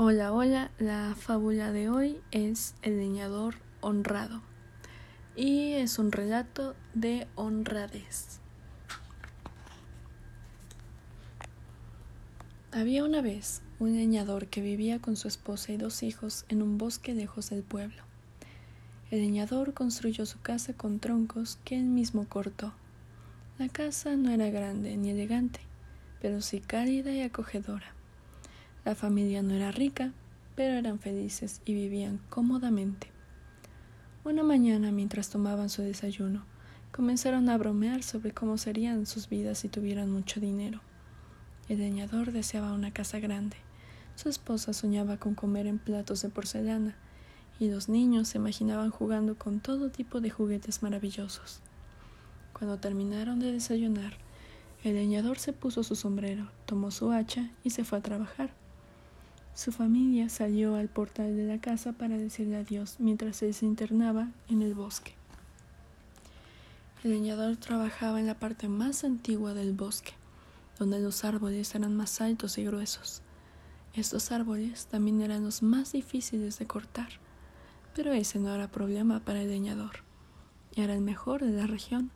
Hola, 0.00 0.32
hola, 0.32 0.70
la 0.78 1.16
fábula 1.16 1.72
de 1.72 1.90
hoy 1.90 2.20
es 2.30 2.76
El 2.82 2.98
leñador 2.98 3.56
honrado 3.80 4.42
y 5.34 5.72
es 5.72 5.98
un 5.98 6.12
relato 6.12 6.76
de 6.94 7.26
honradez. 7.34 8.38
Había 12.70 13.02
una 13.02 13.22
vez 13.22 13.60
un 13.80 13.96
leñador 13.96 14.46
que 14.46 14.60
vivía 14.60 15.00
con 15.00 15.16
su 15.16 15.26
esposa 15.26 15.72
y 15.72 15.78
dos 15.78 16.04
hijos 16.04 16.44
en 16.48 16.62
un 16.62 16.78
bosque 16.78 17.12
lejos 17.12 17.50
del 17.50 17.64
pueblo. 17.64 18.04
El 19.10 19.22
leñador 19.22 19.74
construyó 19.74 20.26
su 20.26 20.40
casa 20.40 20.74
con 20.74 21.00
troncos 21.00 21.58
que 21.64 21.76
él 21.76 21.86
mismo 21.86 22.28
cortó. 22.28 22.72
La 23.58 23.68
casa 23.68 24.14
no 24.14 24.30
era 24.30 24.48
grande 24.48 24.96
ni 24.96 25.10
elegante, 25.10 25.58
pero 26.20 26.40
sí 26.40 26.60
cálida 26.60 27.10
y 27.10 27.22
acogedora. 27.22 27.97
La 28.84 28.94
familia 28.94 29.42
no 29.42 29.54
era 29.54 29.70
rica, 29.70 30.12
pero 30.54 30.74
eran 30.74 30.98
felices 30.98 31.60
y 31.64 31.74
vivían 31.74 32.20
cómodamente. 32.30 33.08
Una 34.24 34.42
mañana, 34.42 34.92
mientras 34.92 35.30
tomaban 35.30 35.68
su 35.68 35.82
desayuno, 35.82 36.44
comenzaron 36.90 37.48
a 37.48 37.56
bromear 37.58 38.02
sobre 38.02 38.32
cómo 38.32 38.58
serían 38.58 39.06
sus 39.06 39.28
vidas 39.28 39.58
si 39.58 39.68
tuvieran 39.68 40.10
mucho 40.10 40.40
dinero. 40.40 40.80
El 41.68 41.78
leñador 41.78 42.32
deseaba 42.32 42.72
una 42.72 42.92
casa 42.92 43.20
grande, 43.20 43.56
su 44.16 44.28
esposa 44.28 44.72
soñaba 44.72 45.16
con 45.16 45.34
comer 45.34 45.66
en 45.66 45.78
platos 45.78 46.22
de 46.22 46.28
porcelana, 46.28 46.96
y 47.60 47.70
los 47.70 47.88
niños 47.88 48.28
se 48.28 48.38
imaginaban 48.38 48.90
jugando 48.90 49.36
con 49.36 49.60
todo 49.60 49.90
tipo 49.90 50.20
de 50.20 50.30
juguetes 50.30 50.82
maravillosos. 50.82 51.60
Cuando 52.52 52.78
terminaron 52.78 53.38
de 53.38 53.52
desayunar, 53.52 54.14
el 54.82 54.94
leñador 54.94 55.38
se 55.38 55.52
puso 55.52 55.82
su 55.82 55.94
sombrero, 55.94 56.50
tomó 56.66 56.90
su 56.90 57.10
hacha 57.12 57.50
y 57.64 57.70
se 57.70 57.84
fue 57.84 57.98
a 57.98 58.02
trabajar. 58.02 58.50
Su 59.58 59.72
familia 59.72 60.28
salió 60.28 60.76
al 60.76 60.86
portal 60.86 61.36
de 61.36 61.42
la 61.42 61.60
casa 61.60 61.92
para 61.92 62.16
decirle 62.16 62.58
adiós 62.58 62.94
mientras 63.00 63.42
él 63.42 63.52
se 63.52 63.66
internaba 63.66 64.28
en 64.48 64.62
el 64.62 64.72
bosque. 64.72 65.14
El 67.02 67.10
leñador 67.10 67.56
trabajaba 67.56 68.20
en 68.20 68.28
la 68.28 68.38
parte 68.38 68.68
más 68.68 69.02
antigua 69.02 69.54
del 69.54 69.72
bosque, 69.72 70.12
donde 70.78 71.00
los 71.00 71.24
árboles 71.24 71.74
eran 71.74 71.96
más 71.96 72.20
altos 72.20 72.56
y 72.56 72.66
gruesos. 72.66 73.20
Estos 73.94 74.30
árboles 74.30 74.86
también 74.86 75.22
eran 75.22 75.42
los 75.42 75.60
más 75.64 75.90
difíciles 75.90 76.60
de 76.60 76.66
cortar, 76.68 77.08
pero 77.96 78.12
ese 78.12 78.38
no 78.38 78.54
era 78.54 78.70
problema 78.70 79.18
para 79.24 79.42
el 79.42 79.48
leñador. 79.48 80.04
Era 80.76 80.94
el 80.94 81.00
mejor 81.00 81.42
de 81.42 81.50
la 81.50 81.66
región. 81.66 82.12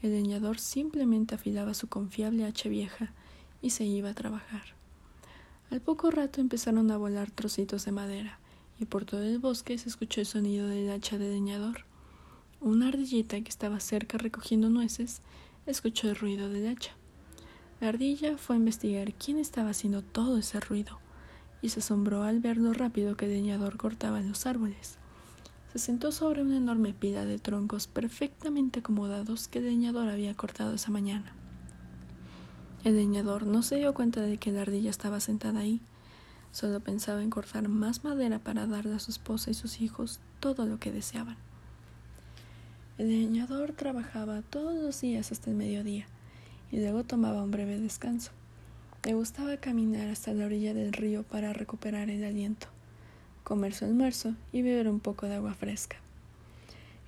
El 0.00 0.12
leñador 0.12 0.58
simplemente 0.58 1.34
afilaba 1.34 1.74
su 1.74 1.88
confiable 1.88 2.46
hacha 2.46 2.70
vieja 2.70 3.12
y 3.60 3.68
se 3.68 3.84
iba 3.84 4.08
a 4.08 4.14
trabajar. 4.14 4.79
Al 5.70 5.80
poco 5.80 6.10
rato 6.10 6.40
empezaron 6.40 6.90
a 6.90 6.96
volar 6.96 7.30
trocitos 7.30 7.84
de 7.84 7.92
madera, 7.92 8.40
y 8.80 8.86
por 8.86 9.04
todo 9.04 9.22
el 9.22 9.38
bosque 9.38 9.78
se 9.78 9.88
escuchó 9.88 10.20
el 10.20 10.26
sonido 10.26 10.66
del 10.66 10.90
hacha 10.90 11.16
de 11.16 11.28
leñador. 11.28 11.84
Una 12.60 12.88
ardillita 12.88 13.40
que 13.40 13.48
estaba 13.48 13.78
cerca 13.78 14.18
recogiendo 14.18 14.68
nueces 14.68 15.22
escuchó 15.66 16.08
el 16.08 16.16
ruido 16.16 16.48
del 16.48 16.66
hacha. 16.66 16.90
La 17.80 17.88
ardilla 17.88 18.36
fue 18.36 18.56
a 18.56 18.58
investigar 18.58 19.14
quién 19.14 19.38
estaba 19.38 19.70
haciendo 19.70 20.02
todo 20.02 20.38
ese 20.38 20.58
ruido, 20.58 20.98
y 21.62 21.68
se 21.68 21.78
asombró 21.78 22.24
al 22.24 22.40
ver 22.40 22.56
lo 22.56 22.72
rápido 22.72 23.16
que 23.16 23.26
el 23.26 23.32
leñador 23.32 23.76
cortaba 23.76 24.20
los 24.22 24.46
árboles. 24.46 24.98
Se 25.72 25.78
sentó 25.78 26.10
sobre 26.10 26.42
una 26.42 26.56
enorme 26.56 26.94
pila 26.94 27.24
de 27.24 27.38
troncos 27.38 27.86
perfectamente 27.86 28.80
acomodados 28.80 29.46
que 29.46 29.60
el 29.60 29.66
leñador 29.66 30.08
había 30.08 30.34
cortado 30.34 30.74
esa 30.74 30.90
mañana. 30.90 31.32
El 32.82 32.96
leñador 32.96 33.46
no 33.46 33.62
se 33.62 33.76
dio 33.76 33.92
cuenta 33.92 34.22
de 34.22 34.38
que 34.38 34.52
la 34.52 34.62
ardilla 34.62 34.88
estaba 34.88 35.20
sentada 35.20 35.60
ahí. 35.60 35.82
Solo 36.50 36.80
pensaba 36.80 37.22
en 37.22 37.28
cortar 37.28 37.68
más 37.68 38.04
madera 38.04 38.38
para 38.38 38.66
darle 38.66 38.94
a 38.94 38.98
su 38.98 39.10
esposa 39.10 39.50
y 39.50 39.54
sus 39.54 39.82
hijos 39.82 40.18
todo 40.40 40.64
lo 40.64 40.80
que 40.80 40.90
deseaban. 40.90 41.36
El 42.96 43.08
leñador 43.08 43.72
trabajaba 43.72 44.40
todos 44.40 44.74
los 44.74 44.98
días 44.98 45.30
hasta 45.30 45.50
el 45.50 45.56
mediodía 45.56 46.06
y 46.72 46.80
luego 46.80 47.04
tomaba 47.04 47.42
un 47.42 47.50
breve 47.50 47.78
descanso. 47.78 48.30
Le 49.04 49.12
gustaba 49.12 49.58
caminar 49.58 50.08
hasta 50.08 50.32
la 50.32 50.46
orilla 50.46 50.72
del 50.72 50.94
río 50.94 51.22
para 51.22 51.52
recuperar 51.52 52.08
el 52.08 52.24
aliento, 52.24 52.68
comer 53.44 53.74
su 53.74 53.84
almuerzo 53.84 54.34
y 54.52 54.62
beber 54.62 54.88
un 54.88 55.00
poco 55.00 55.26
de 55.26 55.34
agua 55.34 55.52
fresca. 55.52 55.96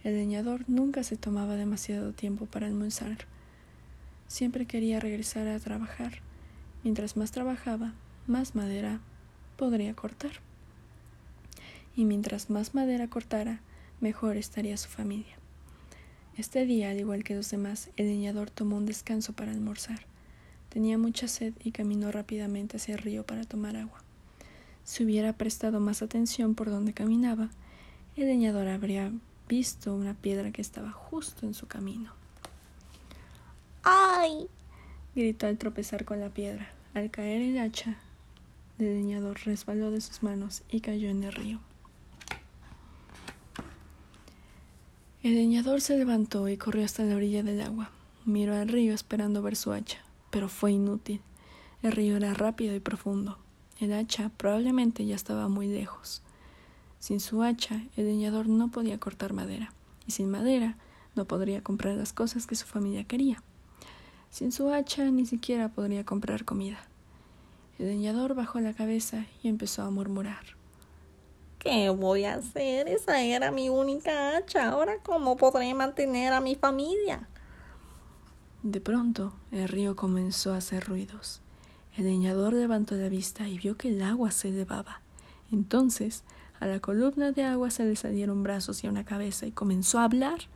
El 0.05 0.17
leñador 0.17 0.65
nunca 0.69 1.03
se 1.03 1.17
tomaba 1.17 1.57
demasiado 1.57 2.13
tiempo 2.13 2.45
para 2.45 2.67
almorzar 2.67 3.27
Siempre 4.33 4.65
quería 4.65 4.99
regresar 4.99 5.47
a 5.47 5.59
trabajar. 5.59 6.23
Mientras 6.85 7.19
más 7.19 7.33
trabajaba, 7.33 7.93
más 8.27 8.55
madera 8.55 8.99
podría 9.59 9.93
cortar. 9.93 10.31
Y 11.95 12.07
mientras 12.07 12.49
más 12.49 12.75
madera 12.75 13.09
cortara, 13.09 13.61
mejor 14.01 14.39
estaría 14.39 14.79
su 14.79 14.89
familia. 14.89 15.37
Este 16.39 16.65
día, 16.65 16.89
al 16.89 16.99
igual 16.99 17.25
que 17.25 17.35
los 17.35 17.51
demás, 17.51 17.91
el 17.99 18.07
leñador 18.07 18.49
tomó 18.49 18.79
un 18.79 18.87
descanso 18.87 19.35
para 19.35 19.53
almorzar. 19.53 20.07
Tenía 20.71 20.97
mucha 20.97 21.29
sed 21.29 21.53
y 21.63 21.73
caminó 21.73 22.11
rápidamente 22.11 22.79
hacia 22.79 22.95
el 22.95 23.03
río 23.03 23.27
para 23.27 23.45
tomar 23.45 23.77
agua. 23.77 24.03
Si 24.83 25.05
hubiera 25.05 25.35
prestado 25.35 25.79
más 25.79 26.01
atención 26.01 26.55
por 26.55 26.71
donde 26.71 26.95
caminaba, 26.95 27.51
el 28.17 28.29
leñador 28.29 28.69
habría 28.69 29.13
visto 29.47 29.95
una 29.95 30.15
piedra 30.15 30.53
que 30.53 30.63
estaba 30.63 30.91
justo 30.91 31.45
en 31.45 31.53
su 31.53 31.67
camino. 31.67 32.22
¡Ay! 34.23 34.47
gritó 35.17 35.49
al 35.49 35.59
tropezar 35.59 36.05
con 36.05 36.21
la 36.21 36.29
piedra. 36.29 36.73
Al 36.95 37.11
caer 37.11 37.43
el 37.43 37.59
hacha 37.59 37.97
del 38.79 38.95
leñador 38.95 39.41
resbaló 39.45 39.91
de 39.91 40.01
sus 40.01 40.23
manos 40.23 40.63
y 40.71 40.81
cayó 40.81 41.09
en 41.09 41.25
el 41.25 41.33
río. 41.33 41.59
El 45.25 45.35
leñador 45.35 45.81
se 45.81 45.99
levantó 45.99 46.49
y 46.49 46.57
corrió 46.57 46.85
hasta 46.85 47.03
la 47.03 47.17
orilla 47.17 47.43
del 47.43 47.63
agua. 47.63 47.91
Miró 48.25 48.55
al 48.55 48.69
río 48.69 48.95
esperando 48.95 49.43
ver 49.43 49.57
su 49.57 49.73
hacha, 49.73 49.99
pero 50.31 50.49
fue 50.49 50.71
inútil. 50.71 51.21
El 51.83 51.91
río 51.91 52.17
era 52.17 52.33
rápido 52.33 52.77
y 52.77 52.81
profundo. 52.81 53.39
El 53.81 53.93
hacha 53.93 54.31
probablemente 54.37 55.05
ya 55.05 55.17
estaba 55.17 55.49
muy 55.49 55.67
lejos. 55.67 56.23
Sin 57.01 57.19
su 57.19 57.43
hacha, 57.43 57.83
el 57.97 58.07
leñador 58.07 58.47
no 58.49 58.71
podía 58.71 59.01
cortar 59.01 59.33
madera, 59.33 59.73
y 60.07 60.13
sin 60.13 60.31
madera 60.31 60.77
no 61.17 61.25
podría 61.25 61.61
comprar 61.65 61.97
las 61.97 62.13
cosas 62.13 62.47
que 62.47 62.55
su 62.55 62.67
familia 62.67 63.03
quería. 63.03 63.43
Sin 64.33 64.51
su 64.51 64.73
hacha 64.73 65.05
ni 65.05 65.27
siquiera 65.27 65.69
podría 65.69 66.07
comprar 66.07 66.47
comida. 66.47 66.79
El 67.79 67.89
leñador 67.89 68.35
bajó 68.35 68.61
la 68.61 68.73
cabeza 68.73 69.27
y 69.43 69.49
empezó 69.49 69.83
a 69.83 69.91
murmurar. 69.91 70.57
¿Qué 71.59 71.91
voy 71.91 72.25
a 72.25 72.37
hacer? 72.37 72.89
Esa 72.89 73.21
era 73.21 73.51
mi 73.51 73.69
única 73.69 74.35
hacha. 74.35 74.71
Ahora, 74.71 74.95
¿cómo 75.03 75.37
podré 75.37 75.75
mantener 75.75 76.33
a 76.33 76.41
mi 76.41 76.55
familia? 76.55 77.29
De 78.63 78.81
pronto, 78.81 79.35
el 79.51 79.69
río 79.69 79.97
comenzó 79.97 80.55
a 80.55 80.57
hacer 80.57 80.87
ruidos. 80.87 81.43
El 81.95 82.05
leñador 82.05 82.55
levantó 82.55 82.95
la 82.95 83.11
vista 83.11 83.47
y 83.49 83.59
vio 83.59 83.77
que 83.77 83.91
el 83.91 84.01
agua 84.01 84.31
se 84.31 84.49
elevaba. 84.49 85.03
Entonces, 85.53 86.25
a 86.59 86.67
la 86.67 86.81
columna 86.81 87.33
de 87.33 87.45
agua 87.45 87.71
se 87.71 87.85
le 87.85 87.97
salieron 87.97 88.43
brazos 88.43 88.83
y 88.83 88.89
una 88.89 89.05
cabeza 89.05 89.45
y 89.45 89.53
comenzó 89.53 89.99
a 89.99 90.05
hablar. 90.05 90.49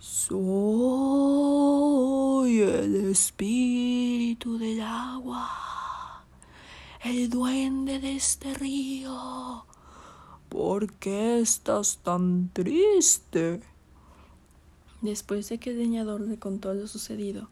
Soy 0.00 0.30
el 2.60 3.10
espíritu 3.10 4.56
del 4.56 4.80
agua, 4.80 6.24
el 7.02 7.28
duende 7.28 7.98
de 7.98 8.14
este 8.14 8.54
río. 8.54 9.64
¿Por 10.48 10.92
qué 10.94 11.40
estás 11.40 11.98
tan 11.98 12.48
triste? 12.52 13.60
Después 15.00 15.48
de 15.48 15.58
que 15.58 15.70
el 15.70 15.78
leñador 15.78 16.20
le 16.20 16.38
contó 16.38 16.72
lo 16.74 16.86
sucedido, 16.86 17.48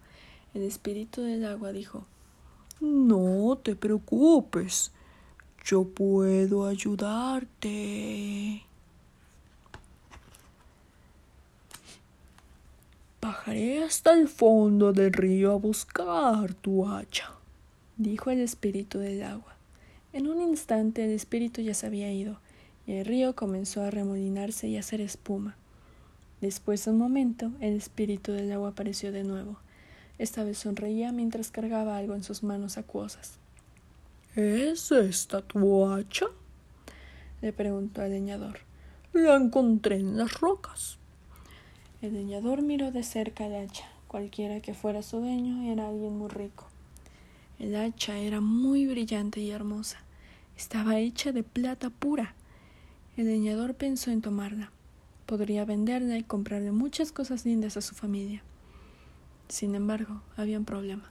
el 0.55 0.63
espíritu 0.63 1.23
del 1.23 1.45
agua 1.47 1.73
dijo 1.73 2.07
No 2.81 3.59
te 3.61 3.75
preocupes, 3.75 4.93
yo 5.65 5.83
puedo 5.83 6.65
ayudarte. 6.65 8.66
Bajaré 13.47 13.85
hasta 13.85 14.13
el 14.13 14.27
fondo 14.27 14.93
del 14.93 15.13
río 15.13 15.53
a 15.53 15.55
buscar 15.55 16.53
tu 16.55 16.85
hacha, 16.89 17.31
dijo 17.97 18.33
el 18.33 18.41
espíritu 18.41 18.99
del 18.99 19.23
agua. 19.23 19.55
En 20.13 20.27
un 20.27 20.43
instante 20.43 21.05
el 21.05 21.13
espíritu 21.13 21.61
ya 21.61 21.73
se 21.73 21.87
había 21.87 22.11
ido, 22.11 22.41
y 22.89 22.95
el 22.95 23.05
río 23.05 23.37
comenzó 23.37 23.83
a 23.83 23.91
remolinarse 23.93 24.67
y 24.67 24.77
a 24.77 24.81
hacer 24.81 25.01
espuma. 25.01 25.55
Después 26.41 26.85
de 26.85 26.91
un 26.91 26.99
momento, 26.99 27.53
el 27.61 27.75
espíritu 27.75 28.33
del 28.33 28.51
agua 28.51 28.71
apareció 28.71 29.13
de 29.13 29.23
nuevo. 29.23 29.59
Esta 30.19 30.43
vez 30.43 30.59
sonreía 30.59 31.13
mientras 31.13 31.53
cargaba 31.53 31.97
algo 31.97 32.17
en 32.17 32.25
sus 32.25 32.43
manos 32.43 32.79
acuosas. 32.79 33.39
¿Es 34.35 34.91
esta 34.91 35.41
tu 35.41 35.87
hacha? 35.87 36.27
le 37.43 37.53
preguntó 37.53 38.03
el 38.03 38.11
leñador. 38.11 38.59
La 39.13 39.37
encontré 39.37 40.01
en 40.01 40.19
las 40.19 40.41
rocas. 40.41 40.99
El 42.07 42.15
leñador 42.15 42.63
miró 42.63 42.93
de 42.93 43.03
cerca 43.03 43.47
el 43.47 43.57
hacha. 43.57 43.85
Cualquiera 44.07 44.61
que 44.61 44.75
fuera 44.75 45.03
su 45.03 45.19
dueño 45.19 45.73
era 45.73 45.89
alguien 45.89 46.17
muy 46.17 46.29
rico. 46.29 46.69
El 47.59 47.75
hacha 47.75 48.17
era 48.17 48.41
muy 48.41 48.87
brillante 48.87 49.41
y 49.41 49.51
hermosa, 49.51 49.99
Estaba 50.57 51.01
hecha 51.01 51.33
de 51.33 51.43
plata 51.43 51.91
pura. 51.91 52.37
El 53.17 53.27
leñador 53.27 53.75
pensó 53.75 54.13
en 54.13 54.23
tomarla. 54.23 54.71
Podría 55.27 55.65
venderla 55.65 56.17
y 56.17 56.23
comprarle 56.23 56.71
muchas 56.71 57.11
cosas 57.11 57.45
lindas 57.45 57.77
a 57.77 57.81
su 57.81 57.97
familia. 57.97 58.45
Sin 59.49 59.75
embargo, 59.75 60.23
había 60.37 60.61
un 60.61 60.65
problema. 60.65 61.11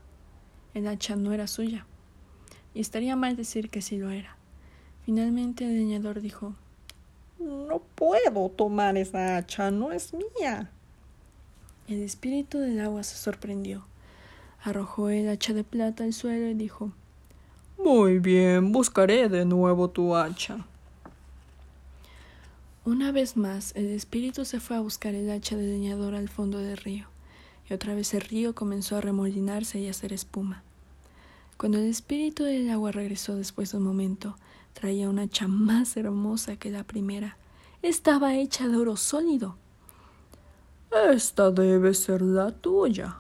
El 0.74 0.88
hacha 0.88 1.18
no 1.18 1.34
era 1.34 1.48
suya. 1.48 1.86
Y 2.74 2.80
estaría 2.80 3.18
mal 3.18 3.36
decir 3.36 3.70
que 3.70 3.82
sí 3.82 3.98
lo 3.98 4.12
era. 4.12 4.38
Finalmente 5.04 5.66
el 5.66 5.76
leñador 5.76 6.22
dijo 6.22 6.56
No 7.38 7.82
puedo 7.96 8.48
tomar 8.48 8.96
esa 8.96 9.36
hacha, 9.36 9.72
no 9.72 9.92
es 9.92 10.14
mía. 10.14 10.72
El 11.88 12.02
espíritu 12.02 12.58
del 12.58 12.80
agua 12.80 13.04
se 13.04 13.16
sorprendió. 13.16 13.86
Arrojó 14.64 15.10
el 15.10 15.30
hacha 15.30 15.54
de 15.54 15.64
plata 15.64 16.04
al 16.04 16.14
suelo 16.14 16.50
y 16.50 16.56
dijo 16.56 16.92
Muy 17.78 18.18
bien, 18.18 18.72
buscaré 18.72 19.30
de 19.30 19.46
nuevo 19.46 19.90
tu 19.92 20.16
hacha. 20.16 20.66
Una 22.84 23.12
vez 23.12 23.38
más, 23.38 23.72
el 23.76 23.88
espíritu 23.88 24.46
se 24.46 24.60
fue 24.60 24.78
a 24.78 24.80
buscar 24.80 25.14
el 25.14 25.30
hacha 25.30 25.56
de 25.56 25.68
leñador 25.68 26.16
al 26.16 26.28
fondo 26.28 26.58
del 26.58 26.78
río, 26.78 27.06
y 27.70 27.74
otra 27.74 27.94
vez 27.94 28.16
el 28.16 28.22
río 28.22 28.56
comenzó 28.56 28.96
a 28.96 29.02
remolinarse 29.02 29.80
y 29.80 29.88
a 29.88 29.92
hacer 29.92 30.12
espuma. 30.12 30.64
Cuando 31.58 31.78
el 31.78 31.86
espíritu 31.86 32.44
del 32.44 32.70
agua 32.72 32.92
regresó 32.92 33.36
después 33.36 33.72
de 33.72 33.78
un 33.78 33.84
momento, 33.84 34.38
traía 34.74 35.08
una 35.08 35.24
hacha 35.24 35.48
más 35.48 35.98
hermosa 35.98 36.56
que 36.56 36.72
la 36.72 36.84
primera. 36.84 37.38
Estaba 37.84 38.36
hecha 38.36 38.68
de 38.68 38.76
oro 38.76 38.98
sólido. 38.98 39.56
Esta 40.96 41.52
debe 41.52 41.94
ser 41.94 42.22
la 42.22 42.52
tuya, 42.52 43.18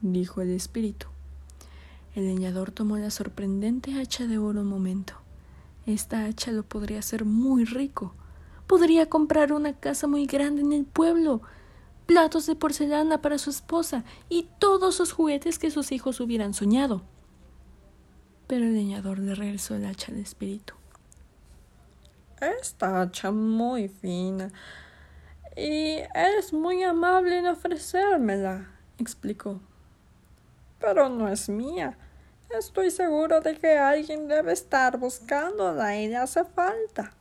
dijo 0.00 0.40
el 0.40 0.50
espíritu. 0.50 1.06
El 2.16 2.24
leñador 2.24 2.72
tomó 2.72 2.98
la 2.98 3.10
sorprendente 3.10 4.00
hacha 4.00 4.26
de 4.26 4.38
oro 4.38 4.62
un 4.62 4.66
momento. 4.66 5.14
Esta 5.86 6.24
hacha 6.24 6.50
lo 6.50 6.64
podría 6.64 6.98
hacer 6.98 7.24
muy 7.24 7.64
rico. 7.64 8.12
Podría 8.66 9.08
comprar 9.08 9.52
una 9.52 9.72
casa 9.74 10.08
muy 10.08 10.26
grande 10.26 10.62
en 10.62 10.72
el 10.72 10.84
pueblo, 10.84 11.42
platos 12.06 12.46
de 12.46 12.56
porcelana 12.56 13.22
para 13.22 13.38
su 13.38 13.50
esposa 13.50 14.04
y 14.28 14.48
todos 14.58 14.98
los 14.98 15.12
juguetes 15.12 15.60
que 15.60 15.70
sus 15.70 15.92
hijos 15.92 16.18
hubieran 16.18 16.54
soñado. 16.54 17.02
Pero 18.48 18.64
el 18.64 18.74
leñador 18.74 19.20
le 19.20 19.36
regresó 19.36 19.76
el 19.76 19.84
hacha 19.84 20.10
al 20.10 20.18
espíritu. 20.18 20.74
Esta 22.40 23.00
hacha 23.00 23.30
muy 23.30 23.86
fina. 23.86 24.50
Y 25.56 25.98
eres 26.14 26.52
muy 26.52 26.82
amable 26.82 27.38
en 27.38 27.46
ofrecérmela, 27.46 28.68
explicó 28.98 29.60
pero 30.86 31.08
no 31.08 31.28
es 31.28 31.48
mía. 31.48 31.96
Estoy 32.56 32.90
seguro 32.90 33.40
de 33.40 33.56
que 33.58 33.76
alguien 33.76 34.28
debe 34.28 34.52
estar 34.52 34.98
buscándola 34.98 36.00
y 36.00 36.08
le 36.08 36.16
hace 36.16 36.44
falta. 36.44 37.12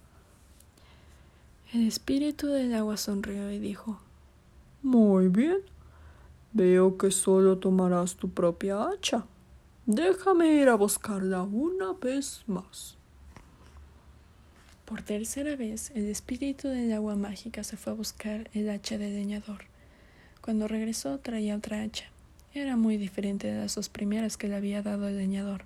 El 1.73 1.87
espíritu 1.87 2.47
del 2.47 2.73
agua 2.75 2.95
sonrió 2.97 3.51
y 3.51 3.59
dijo 3.59 3.99
Muy 4.81 5.29
bien. 5.29 5.61
Veo 6.53 6.97
que 6.97 7.11
solo 7.11 7.57
tomarás 7.57 8.15
tu 8.15 8.29
propia 8.29 8.87
hacha. 8.87 9.25
Déjame 9.85 10.53
ir 10.53 10.69
a 10.69 10.75
buscarla 10.75 11.43
una 11.43 11.93
vez 11.93 12.43
más. 12.47 12.97
Por 14.85 15.01
tercera 15.01 15.55
vez, 15.55 15.91
el 15.95 16.07
espíritu 16.09 16.67
del 16.67 16.93
agua 16.93 17.15
mágica 17.15 17.63
se 17.63 17.75
fue 17.75 17.93
a 17.93 17.95
buscar 17.95 18.51
el 18.53 18.69
hacha 18.69 18.99
de 18.99 19.09
leñador. 19.09 19.65
Cuando 20.41 20.67
regresó 20.67 21.17
traía 21.17 21.55
otra 21.55 21.81
hacha. 21.81 22.05
Era 22.53 22.77
muy 22.77 22.97
diferente 22.97 23.47
de 23.47 23.59
las 23.59 23.73
dos 23.73 23.89
primeras 23.89 24.37
que 24.37 24.47
le 24.47 24.55
había 24.55 24.83
dado 24.83 25.07
el 25.07 25.17
leñador. 25.17 25.65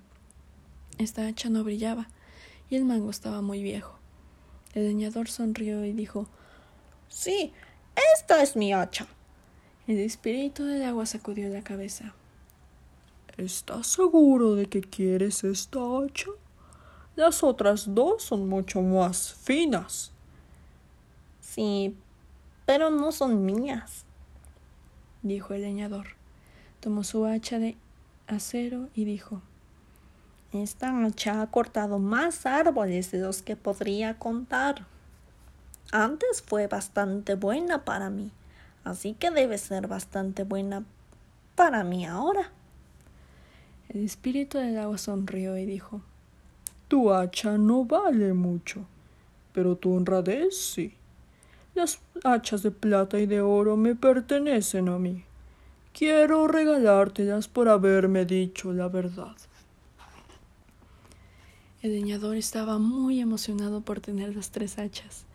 Esta 0.96 1.26
hacha 1.26 1.50
no 1.50 1.64
brillaba 1.64 2.08
y 2.70 2.76
el 2.76 2.86
mango 2.86 3.10
estaba 3.10 3.42
muy 3.42 3.62
viejo. 3.62 3.98
El 4.72 4.88
leñador 4.88 5.28
sonrió 5.28 5.84
y 5.84 5.92
dijo 5.92 6.26
Sí, 7.10 7.52
esta 8.16 8.42
es 8.42 8.56
mi 8.56 8.72
hacha. 8.72 9.06
El 9.86 9.98
espíritu 9.98 10.64
del 10.64 10.82
agua 10.84 11.04
sacudió 11.04 11.50
la 11.50 11.62
cabeza. 11.62 12.14
¿Estás 13.36 13.86
seguro 13.86 14.54
de 14.54 14.64
que 14.66 14.80
quieres 14.80 15.44
esta 15.44 15.78
hacha? 15.78 16.30
Las 17.20 17.44
otras 17.44 17.94
dos 17.94 18.22
son 18.22 18.48
mucho 18.48 18.80
más 18.80 19.34
finas. 19.34 20.10
Sí, 21.42 21.94
pero 22.64 22.88
no 22.88 23.12
son 23.12 23.44
mías, 23.44 24.06
dijo 25.20 25.52
el 25.52 25.60
leñador. 25.60 26.16
Tomó 26.80 27.04
su 27.04 27.26
hacha 27.26 27.58
de 27.58 27.76
acero 28.26 28.88
y 28.94 29.04
dijo 29.04 29.42
Esta 30.54 31.04
hacha 31.04 31.42
ha 31.42 31.50
cortado 31.50 31.98
más 31.98 32.46
árboles 32.46 33.10
de 33.10 33.18
los 33.18 33.42
que 33.42 33.54
podría 33.54 34.18
contar. 34.18 34.86
Antes 35.92 36.40
fue 36.40 36.68
bastante 36.68 37.34
buena 37.34 37.84
para 37.84 38.08
mí, 38.08 38.32
así 38.82 39.12
que 39.12 39.30
debe 39.30 39.58
ser 39.58 39.88
bastante 39.88 40.44
buena 40.44 40.84
para 41.54 41.84
mí 41.84 42.06
ahora. 42.06 42.50
El 43.90 44.06
espíritu 44.06 44.56
del 44.56 44.78
agua 44.78 44.96
sonrió 44.96 45.58
y 45.58 45.66
dijo 45.66 46.00
Tu 46.90 47.12
hacha 47.12 47.56
no 47.56 47.84
vale 47.84 48.34
mucho, 48.34 48.84
pero 49.52 49.76
tu 49.76 49.94
honradez 49.94 50.58
sí. 50.58 50.92
Las 51.76 52.00
hachas 52.24 52.64
de 52.64 52.72
plata 52.72 53.20
y 53.20 53.26
de 53.26 53.40
oro 53.40 53.76
me 53.76 53.94
pertenecen 53.94 54.88
a 54.88 54.98
mí. 54.98 55.22
Quiero 55.92 56.48
regalártelas 56.48 57.46
por 57.46 57.68
haberme 57.68 58.24
dicho 58.24 58.72
la 58.72 58.88
verdad. 58.88 59.36
El 61.80 61.92
leñador 61.92 62.34
estaba 62.34 62.78
muy 62.78 63.20
emocionado 63.20 63.82
por 63.82 64.00
tener 64.00 64.34
las 64.34 64.50
tres 64.50 64.76
hachas. 64.76 65.26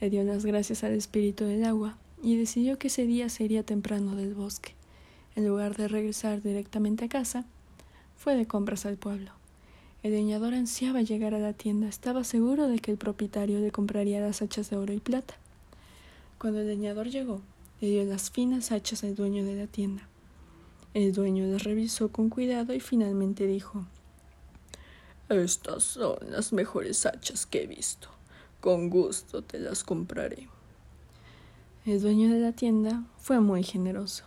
Le 0.00 0.10
dio 0.10 0.22
las 0.22 0.46
gracias 0.46 0.84
al 0.84 0.92
espíritu 0.92 1.42
del 1.42 1.64
agua 1.64 1.96
y 2.22 2.36
decidió 2.36 2.78
que 2.78 2.86
ese 2.86 3.04
día 3.04 3.28
se 3.30 3.42
iría 3.42 3.64
temprano 3.64 4.14
del 4.14 4.34
bosque. 4.34 4.74
En 5.34 5.48
lugar 5.48 5.76
de 5.76 5.88
regresar 5.88 6.40
directamente 6.40 7.06
a 7.06 7.08
casa, 7.08 7.46
fue 8.16 8.36
de 8.36 8.46
compras 8.46 8.86
al 8.86 8.96
pueblo. 8.96 9.39
El 10.02 10.12
leñador 10.12 10.54
ansiaba 10.54 11.02
llegar 11.02 11.34
a 11.34 11.38
la 11.38 11.52
tienda, 11.52 11.86
estaba 11.86 12.24
seguro 12.24 12.68
de 12.68 12.78
que 12.78 12.90
el 12.90 12.96
propietario 12.96 13.60
le 13.60 13.70
compraría 13.70 14.20
las 14.20 14.40
hachas 14.40 14.70
de 14.70 14.76
oro 14.76 14.94
y 14.94 14.98
plata. 14.98 15.34
Cuando 16.38 16.60
el 16.60 16.68
leñador 16.68 17.08
llegó, 17.08 17.42
le 17.82 17.90
dio 17.90 18.04
las 18.04 18.30
finas 18.30 18.72
hachas 18.72 19.04
al 19.04 19.14
dueño 19.14 19.44
de 19.44 19.56
la 19.56 19.66
tienda. 19.66 20.08
El 20.94 21.12
dueño 21.12 21.44
las 21.44 21.64
revisó 21.64 22.08
con 22.08 22.30
cuidado 22.30 22.72
y 22.72 22.80
finalmente 22.80 23.46
dijo 23.46 23.84
Estas 25.28 25.84
son 25.84 26.16
las 26.30 26.54
mejores 26.54 27.04
hachas 27.04 27.44
que 27.44 27.64
he 27.64 27.66
visto. 27.66 28.08
Con 28.60 28.88
gusto 28.88 29.42
te 29.42 29.58
las 29.58 29.84
compraré. 29.84 30.48
El 31.84 32.00
dueño 32.00 32.30
de 32.30 32.40
la 32.40 32.52
tienda 32.52 33.04
fue 33.18 33.40
muy 33.40 33.62
generoso. 33.64 34.24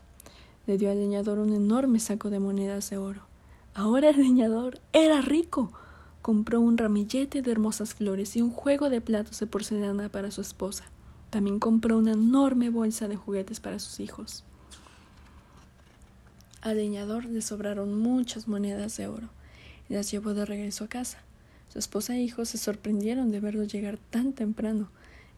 Le 0.67 0.77
dio 0.77 0.91
al 0.91 0.99
leñador 0.99 1.39
un 1.39 1.51
enorme 1.51 1.99
saco 1.99 2.29
de 2.29 2.39
monedas 2.39 2.91
de 2.91 2.97
oro. 2.97 3.32
Ahora 3.75 4.09
el 4.09 4.17
leñador 4.17 4.79
era 4.93 5.21
rico. 5.21 5.73
Compró 6.21 6.61
un 6.61 6.77
ramillete 6.77 7.41
de 7.41 7.51
hermosas 7.51 7.95
flores 7.95 8.35
y 8.35 8.41
un 8.41 8.51
juego 8.51 8.89
de 8.89 9.01
platos 9.01 9.39
de 9.39 9.47
porcelana 9.47 10.09
para 10.09 10.31
su 10.31 10.41
esposa. 10.41 10.85
También 11.31 11.59
compró 11.59 11.97
una 11.97 12.11
enorme 12.11 12.69
bolsa 12.69 13.07
de 13.07 13.15
juguetes 13.15 13.59
para 13.59 13.79
sus 13.79 13.99
hijos. 13.99 14.43
Al 16.61 16.77
leñador 16.77 17.25
le 17.25 17.41
sobraron 17.41 17.99
muchas 17.99 18.47
monedas 18.47 18.95
de 18.95 19.07
oro 19.07 19.29
y 19.89 19.95
las 19.95 20.11
llevó 20.11 20.33
de 20.33 20.45
regreso 20.45 20.85
a 20.85 20.87
casa. 20.87 21.17
Su 21.67 21.79
esposa 21.79 22.15
e 22.15 22.21
hijos 22.21 22.49
se 22.49 22.59
sorprendieron 22.59 23.31
de 23.31 23.39
verlo 23.39 23.63
llegar 23.63 23.97
tan 24.11 24.33
temprano 24.33 24.89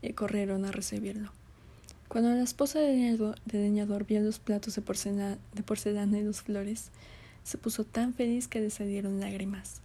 y 0.02 0.12
corrieron 0.12 0.66
a 0.66 0.72
recibirlo. 0.72 1.32
Cuando 2.10 2.30
la 2.30 2.44
esposa 2.44 2.80
del 2.80 3.36
leñador, 3.52 4.06
vio 4.06 4.22
los 4.22 4.40
platos 4.40 4.76
de 4.76 4.82
porcelana, 4.82 5.38
de 5.54 5.64
porcelana 5.64 6.20
y 6.20 6.24
las 6.24 6.42
flores, 6.42 6.92
se 7.46 7.60
puso 7.60 7.84
tan 7.84 8.14
feliz 8.14 8.48
que 8.48 8.60
le 8.60 8.72
salieron 8.72 9.20
lágrimas. 9.20 9.82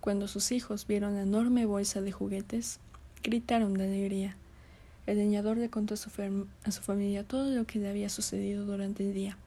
Cuando 0.00 0.28
sus 0.28 0.52
hijos 0.52 0.86
vieron 0.86 1.14
la 1.14 1.22
enorme 1.22 1.64
bolsa 1.64 2.02
de 2.02 2.12
juguetes, 2.12 2.78
gritaron 3.22 3.72
de 3.72 3.84
alegría. 3.84 4.36
El 5.06 5.16
leñador 5.16 5.56
le 5.56 5.70
contó 5.70 5.94
a 5.94 5.96
su, 5.96 6.10
a 6.62 6.70
su 6.70 6.82
familia 6.82 7.24
todo 7.24 7.50
lo 7.50 7.64
que 7.64 7.78
le 7.78 7.88
había 7.88 8.10
sucedido 8.10 8.66
durante 8.66 9.02
el 9.02 9.14
día. 9.14 9.38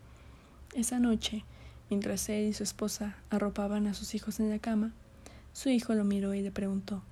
Esa 0.73 0.99
noche, 0.99 1.45
mientras 1.91 2.27
él 2.29 2.47
y 2.47 2.53
su 2.53 2.63
esposa 2.63 3.15
arropaban 3.29 3.85
a 3.85 3.93
sus 3.93 4.15
hijos 4.15 4.39
en 4.39 4.49
la 4.49 4.57
cama, 4.57 4.91
su 5.53 5.69
hijo 5.69 5.93
lo 5.93 6.05
miró 6.05 6.33
y 6.33 6.41
le 6.41 6.51
preguntó 6.51 7.03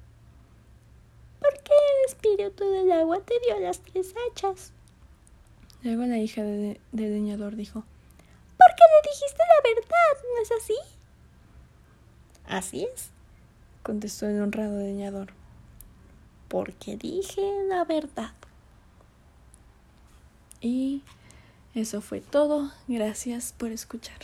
¿Por 1.40 1.54
qué 1.64 1.72
el 1.72 2.10
espíritu 2.10 2.68
del 2.68 2.92
agua 2.92 3.20
te 3.24 3.36
dio 3.46 3.60
las 3.60 3.80
tres 3.82 4.16
hachas? 4.32 4.74
Luego 5.84 6.04
la 6.08 6.18
hija 6.18 6.42
del 6.42 6.80
leñador 6.92 7.56
dijo 7.56 7.84
la 9.64 9.70
verdad, 9.70 10.24
¿no 10.36 10.42
es 10.42 10.52
así? 10.52 10.76
Así 12.48 12.88
es, 12.94 13.10
contestó 13.84 14.28
el 14.28 14.42
honrado 14.42 14.78
leñador. 14.80 15.34
Porque 16.48 16.98
dije 16.98 17.42
la 17.70 17.86
verdad. 17.86 18.34
Y 20.60 21.02
eso 21.74 22.02
fue 22.02 22.20
todo. 22.22 22.72
Gracias 22.88 23.54
por 23.58 23.72
escuchar. 23.72 24.18